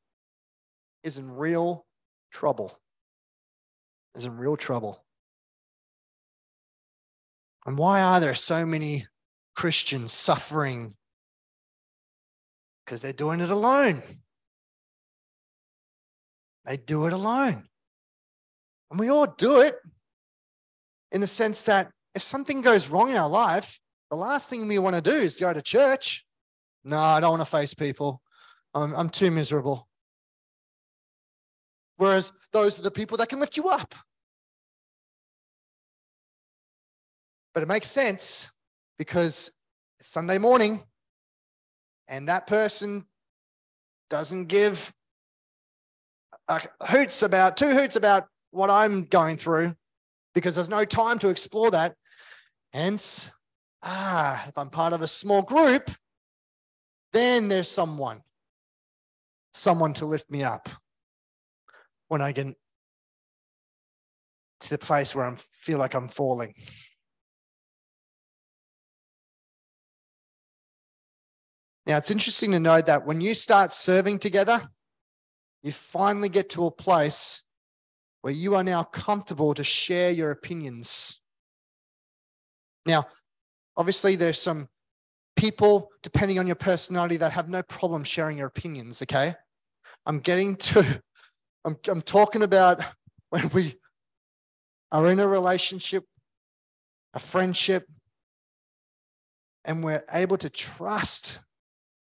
[1.03, 1.85] is in real
[2.31, 2.79] trouble.
[4.15, 5.05] Is in real trouble.
[7.71, 9.07] And why are there so many
[9.55, 10.97] Christians suffering?
[12.85, 14.03] Because they're doing it alone.
[16.65, 17.69] They do it alone.
[18.91, 19.77] And we all do it
[21.13, 23.79] in the sense that if something goes wrong in our life,
[24.11, 26.27] the last thing we want to do is go to church.
[26.83, 28.21] No, I don't want to face people.
[28.75, 29.87] I'm, I'm too miserable.
[31.99, 33.95] Whereas those are the people that can lift you up.
[37.55, 38.53] But it makes sense
[38.99, 39.51] because
[39.99, 40.83] it's Sunday morning
[42.09, 43.07] and that person
[44.09, 44.93] doesn't give
[46.83, 49.75] hoots about two hoots about what I'm going through
[50.35, 51.95] because there's no time to explore that.
[52.73, 53.31] Hence,
[53.83, 55.91] ah, if I'm part of a small group,
[57.13, 58.23] then there's someone,
[59.55, 60.69] someone to lift me up
[62.09, 62.49] when I get
[64.61, 66.55] to the place where I feel like I'm falling.
[71.87, 74.63] Now, it's interesting to note that when you start serving together,
[75.63, 77.43] you finally get to a place
[78.23, 81.21] where you are now comfortable to share your opinions.
[82.87, 83.07] Now,
[83.77, 84.69] obviously, there's some
[85.37, 89.35] people, depending on your personality, that have no problem sharing your opinions, okay?
[90.07, 91.03] I'm getting to,
[91.65, 92.83] I'm, I'm talking about
[93.31, 93.77] when we
[94.93, 96.05] are in a relationship,
[97.15, 97.87] a friendship,
[99.65, 101.39] and we're able to trust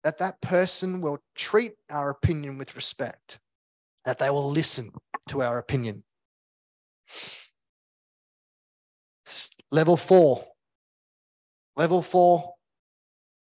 [0.05, 3.39] that that person will treat our opinion with respect,
[4.05, 4.93] that they will listen
[5.29, 6.03] to our opinion.
[9.71, 10.45] Level four.
[11.77, 12.55] Level four,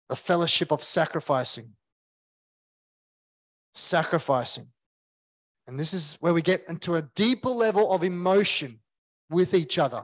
[0.10, 1.74] the fellowship of sacrificing.
[3.74, 4.68] Sacrificing.
[5.68, 8.80] And this is where we get into a deeper level of emotion
[9.30, 10.04] with each other.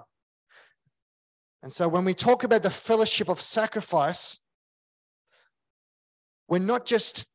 [1.64, 4.40] And so when we talk about the fellowship of sacrifice,
[6.48, 7.28] we're not just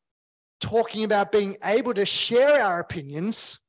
[0.60, 3.60] talking about being able to share our opinions,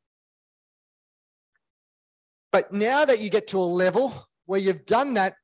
[2.52, 5.36] but now that you get to a level where you've done that,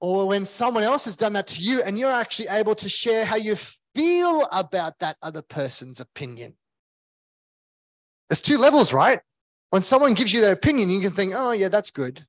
[0.00, 3.24] or when someone else has done that to you, and you're actually able to share
[3.24, 3.56] how you
[3.94, 6.54] feel about that other person's opinion.
[8.28, 9.20] There's two levels, right?
[9.70, 12.24] When someone gives you their opinion, you can think, oh, yeah, that's good.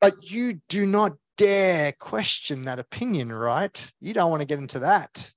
[0.00, 3.92] But you do not dare question that opinion, right?
[4.00, 5.32] You don't want to get into that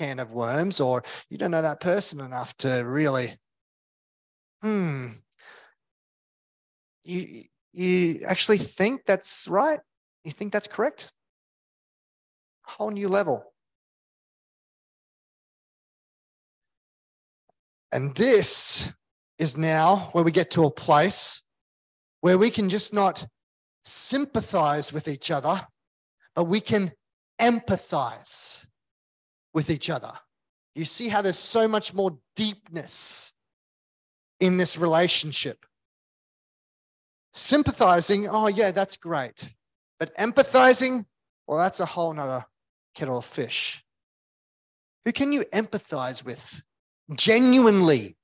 [0.00, 3.36] can of worms, or you don't know that person enough to really,
[4.62, 5.08] hmm,
[7.04, 9.78] you you actually think that's right?
[10.24, 11.12] You think that's correct?
[12.64, 13.44] Whole new level.
[17.92, 18.92] And this
[19.38, 21.42] is now where we get to a place
[22.22, 23.26] where we can just not
[23.84, 25.60] sympathize with each other,
[26.34, 26.92] but we can
[27.40, 28.66] empathize
[29.52, 30.12] with each other.
[30.74, 33.32] You see how there's so much more deepness
[34.38, 35.66] in this relationship.
[37.32, 39.50] Sympathizing, oh, yeah, that's great.
[39.98, 41.04] But empathizing,
[41.46, 42.44] well, that's a whole nother
[42.94, 43.84] kettle of fish.
[45.04, 46.62] Who can you empathize with
[47.14, 48.16] genuinely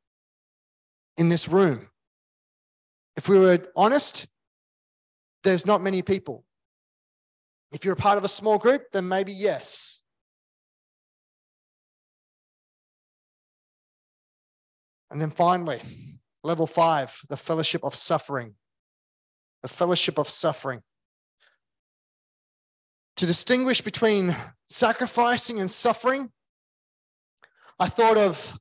[1.17, 1.89] in this room?
[3.17, 4.27] If we were honest,
[5.43, 6.45] there's not many people.
[7.73, 10.03] If you're a part of a small group, then maybe yes.
[15.11, 15.81] And then finally,
[16.43, 18.55] level five, the fellowship of suffering.
[19.63, 20.83] The fellowship of suffering.
[23.17, 24.37] To distinguish between
[24.69, 26.31] sacrificing and suffering,
[27.79, 28.59] I thought of,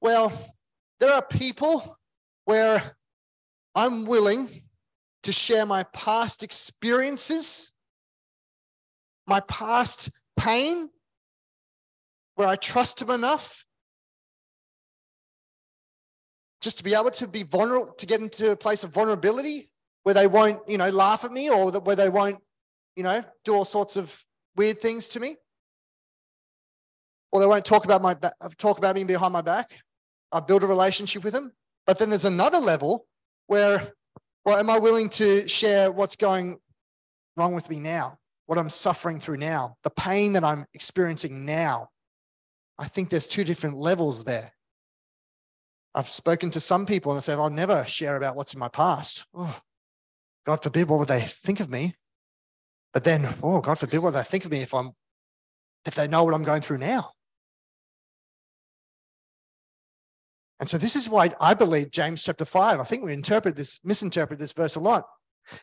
[0.00, 0.32] well,
[1.00, 1.98] there are people
[2.44, 2.96] where
[3.74, 4.62] I'm willing
[5.22, 7.72] to share my past experiences,
[9.26, 10.90] my past pain,
[12.34, 13.66] where I trust them enough
[16.60, 19.70] just to be able to be vulnerable, to get into a place of vulnerability
[20.02, 22.38] where they won't, you know, laugh at me or where they won't,
[22.96, 24.24] you know, do all sorts of
[24.56, 25.36] weird things to me.
[27.32, 28.14] Or they won't talk about my
[28.58, 29.70] talk about me behind my back.
[30.32, 31.52] I build a relationship with them,
[31.86, 33.06] But then there's another level
[33.46, 33.92] where,
[34.44, 36.58] well, am I willing to share what's going
[37.36, 38.18] wrong with me now?
[38.46, 41.88] What I'm suffering through now, the pain that I'm experiencing now.
[42.78, 44.52] I think there's two different levels there.
[45.94, 48.68] I've spoken to some people and they say, I'll never share about what's in my
[48.68, 49.26] past.
[49.34, 49.60] Oh,
[50.46, 51.94] God forbid, what would they think of me?
[52.92, 54.92] But then, oh, God forbid, what they think of me if I'm
[55.86, 57.12] if they know what I'm going through now.
[60.58, 63.80] And so this is why I believe James chapter 5, I think we interpret this,
[63.82, 65.04] misinterpret this verse a lot.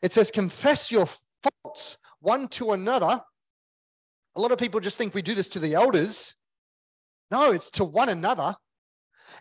[0.01, 1.07] It says, confess your
[1.43, 3.21] faults one to another.
[4.35, 6.35] A lot of people just think we do this to the elders.
[7.29, 8.55] No, it's to one another.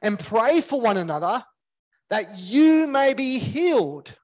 [0.02, 1.42] And pray for one another
[2.10, 4.16] that you may be healed.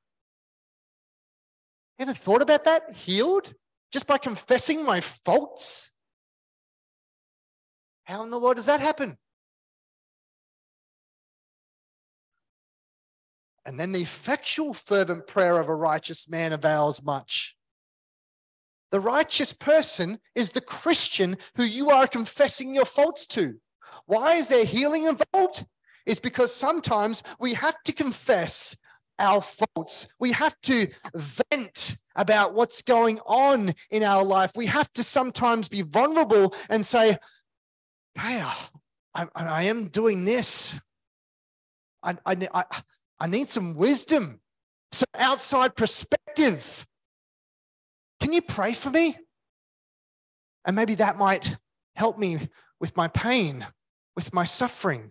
[1.99, 2.95] Ever thought about that?
[2.95, 3.53] Healed?
[3.93, 5.91] Just by confessing my faults?
[8.05, 9.17] How in the world does that happen?
[13.65, 17.57] And then the effectual, fervent prayer of a righteous man avails much.
[18.91, 23.55] The righteous person is the Christian who you are confessing your faults to.
[24.07, 25.67] Why is there healing involved?
[26.07, 28.77] It's because sometimes we have to confess
[29.19, 30.09] our faults.
[30.19, 34.53] We have to vent about what's going on in our life.
[34.57, 37.17] We have to sometimes be vulnerable and say,
[38.15, 38.43] Hey,
[39.15, 40.79] I, I am doing this.
[42.03, 42.65] I, I, I,
[43.21, 44.41] I need some wisdom,
[44.91, 46.87] some outside perspective.
[48.21, 49.17] Can you pray for me?
[50.65, 51.57] And maybe that might
[51.97, 52.49] help me
[52.81, 53.67] with my pain,
[54.15, 55.11] with my suffering.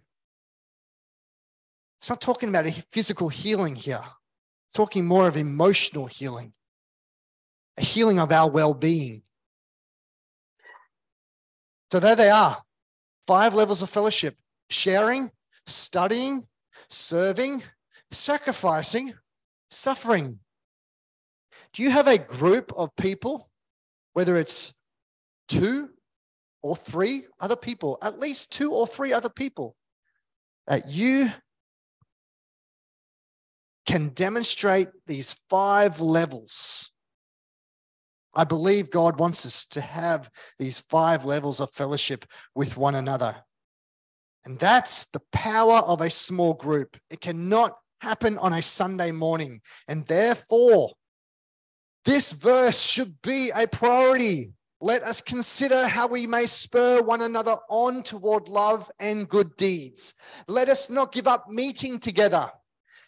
[2.00, 4.04] It's not talking about a physical healing here.
[4.68, 6.54] It's talking more of emotional healing,
[7.78, 9.24] a healing of our well being.
[11.92, 12.64] So there they are
[13.28, 14.36] five levels of fellowship
[14.70, 15.30] sharing,
[15.68, 16.48] studying,
[16.90, 17.62] serving,
[18.12, 19.14] sacrificing,
[19.70, 20.40] suffering.
[21.74, 23.50] Do you have a group of people,
[24.14, 24.74] whether it's
[25.48, 25.90] two
[26.62, 29.76] or three other people, at least two or three other people,
[30.68, 31.32] that you
[33.86, 36.92] can demonstrate these five levels?
[38.34, 43.36] I believe God wants us to have these five levels of fellowship with one another.
[44.46, 46.98] And that's the power of a small group.
[47.10, 49.62] It cannot happen on a Sunday morning.
[49.88, 50.94] And therefore,
[52.06, 54.54] this verse should be a priority.
[54.84, 60.16] Let us consider how we may spur one another on toward love and good deeds.
[60.48, 62.50] Let us not give up meeting together.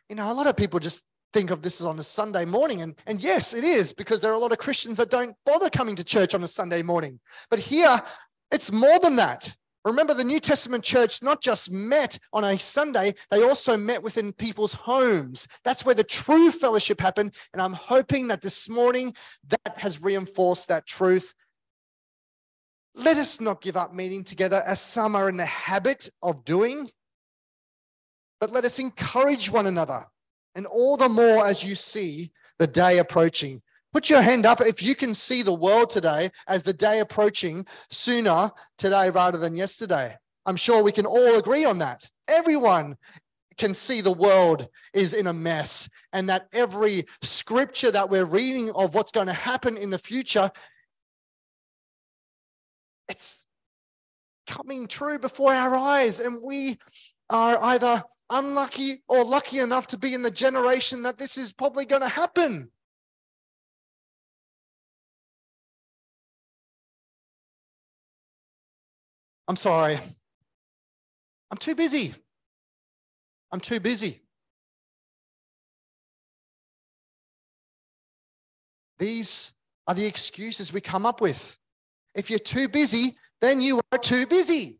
[0.07, 1.01] You know, a lot of people just
[1.33, 2.83] think of this as on a Sunday morning.
[2.83, 5.71] And, and yes, it is because there are a lot of Christians that don't bother
[5.71, 7.19] coming to church on a Sunday morning.
[7.49, 7.99] But here,
[8.51, 9.51] it's more than that.
[9.83, 14.31] Remember, the New Testament church not just met on a Sunday, they also met within
[14.31, 15.47] people's homes.
[15.65, 17.33] That's where the true fellowship happened.
[17.51, 19.13] And I'm hoping that this morning
[19.49, 21.33] that has reinforced that truth.
[22.95, 26.89] Let us not give up meeting together as some are in the habit of doing,
[28.39, 30.05] but let us encourage one another.
[30.55, 33.61] And all the more as you see the day approaching.
[33.91, 37.65] Put your hand up if you can see the world today as the day approaching
[37.89, 40.15] sooner today rather than yesterday.
[40.45, 42.07] I'm sure we can all agree on that.
[42.27, 42.97] Everyone
[43.57, 48.71] can see the world is in a mess and that every scripture that we're reading
[48.71, 50.49] of what's going to happen in the future
[53.13, 53.45] it's
[54.47, 56.77] coming true before our eyes and we
[57.29, 61.85] are either unlucky or lucky enough to be in the generation that this is probably
[61.85, 62.69] going to happen
[69.47, 69.99] I'm sorry.
[71.51, 72.13] I'm too busy.
[73.51, 74.21] I'm too busy.
[78.97, 79.51] These
[79.85, 81.57] are the excuses we come up with.
[82.15, 84.79] If you're too busy, then you are too busy.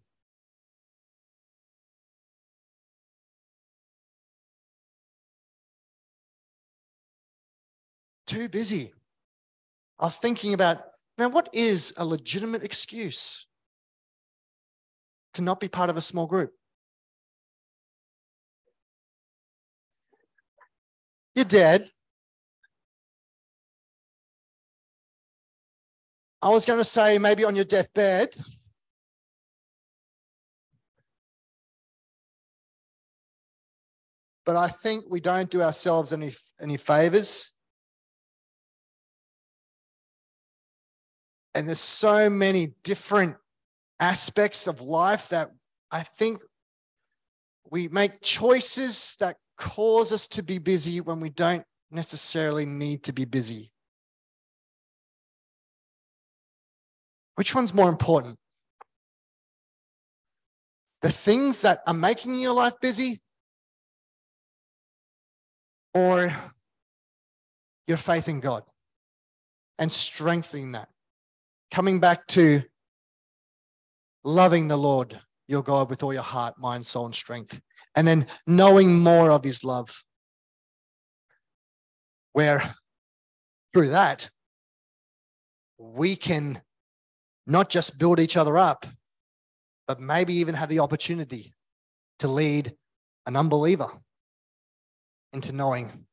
[8.28, 8.94] Too busy.
[10.00, 10.78] I was thinking about
[11.18, 13.46] now, what is a legitimate excuse?
[15.34, 16.54] to not be part of a small group.
[21.36, 21.90] You're dead.
[26.44, 28.36] I was going to say maybe on your deathbed.
[34.46, 37.52] But I think we don't do ourselves any, any favors.
[41.56, 43.38] And there's so many different
[44.02, 45.50] aspects of life that
[45.92, 46.42] I think
[47.72, 53.14] we make choices that cause us to be busy when we don't necessarily need to
[53.14, 53.73] be busy?
[57.36, 58.38] Which one's more important?
[61.02, 63.22] The things that are making your life busy
[65.94, 66.34] or
[67.88, 68.64] your faith in God
[69.80, 70.90] and strengthening that?
[71.72, 72.64] Coming back to
[74.24, 77.60] loving the Lord your God with all your heart, mind, soul, and strength,
[77.96, 80.04] and then knowing more of his love.
[82.32, 82.76] Where
[83.74, 84.30] through that,
[85.78, 86.62] we can
[87.46, 88.86] not just build each other up,
[89.88, 91.54] but maybe even have the opportunity
[92.20, 92.74] to lead
[93.26, 93.90] an unbeliever
[95.34, 96.06] into knowing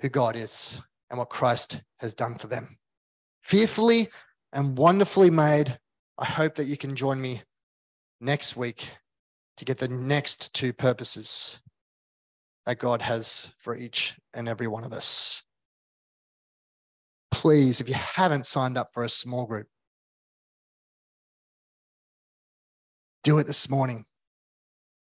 [0.00, 2.78] who God is and what Christ has done for them.
[3.42, 4.08] Fearfully
[4.52, 5.78] and wonderfully made.
[6.18, 7.42] I hope that you can join me
[8.20, 8.88] next week
[9.56, 11.60] to get the next two purposes
[12.66, 15.42] that God has for each and every one of us.
[17.30, 19.66] Please, if you haven't signed up for a small group,
[23.22, 24.04] do it this morning.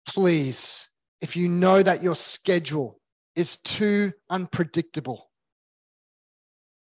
[0.08, 0.90] Please,
[1.22, 3.00] if you know that your schedule
[3.36, 5.30] is too unpredictable,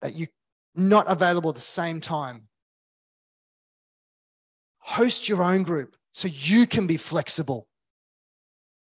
[0.02, 0.28] that you're
[0.76, 2.48] not available at the same time,
[4.80, 7.68] host your own group so you can be flexible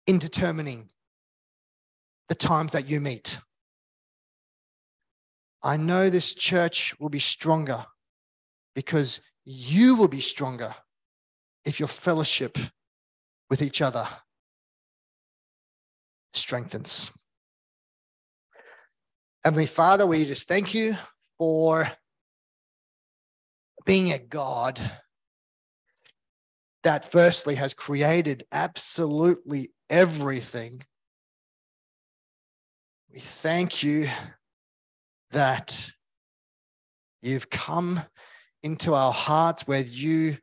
[0.07, 0.91] in determining
[2.29, 3.39] the times that you meet.
[5.67, 7.85] I know this church will be stronger
[8.77, 10.73] because you will be stronger
[11.65, 12.57] if your fellowship
[13.51, 14.07] with each other
[16.35, 17.11] strengthens.
[19.45, 20.97] Heavenly Father, we just thank you
[21.37, 21.91] for
[23.85, 24.81] being a God
[26.85, 30.85] that firstly has created absolutely everything.
[33.13, 34.09] We thank you
[35.33, 35.91] that
[37.23, 38.01] you've come
[38.63, 40.37] into our hearts where you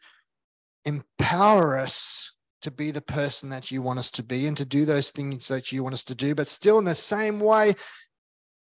[0.85, 4.85] empower us to be the person that you want us to be and to do
[4.85, 6.33] those things that you want us to do.
[6.33, 7.73] But still, in the same way,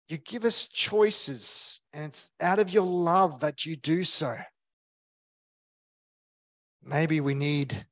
[0.08, 4.36] you give us choices, and it's out of your love that you do so.
[6.82, 7.86] Maybe we need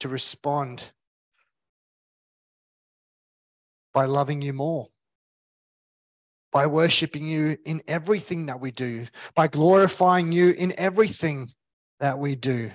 [0.00, 0.82] to respond
[3.92, 4.88] by loving you more,
[6.52, 11.48] by worshiping you in everything that we do, by glorifying you in everything
[12.00, 12.70] that we do,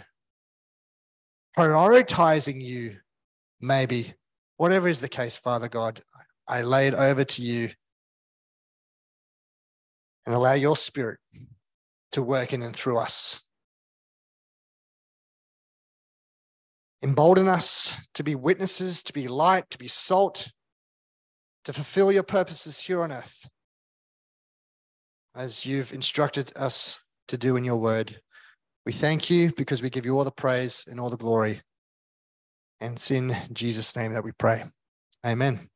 [1.57, 2.97] prioritizing you,
[3.59, 4.13] maybe.
[4.57, 6.01] Whatever is the case, Father God,
[6.47, 7.69] I lay it over to you
[10.25, 11.19] and allow your spirit
[12.13, 13.41] to work in and through us.
[17.03, 20.51] Embolden us to be witnesses, to be light, to be salt,
[21.65, 23.47] to fulfill your purposes here on earth,
[25.35, 28.19] as you've instructed us to do in your word.
[28.85, 31.61] We thank you because we give you all the praise and all the glory.
[32.79, 34.63] And it's in Jesus' name that we pray.
[35.25, 35.69] Amen.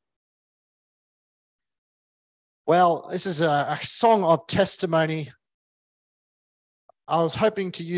[2.68, 5.32] Well, this is a, a song of testimony.
[7.08, 7.98] I was hoping to use